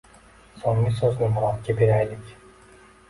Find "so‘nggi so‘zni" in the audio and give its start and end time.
0.61-1.29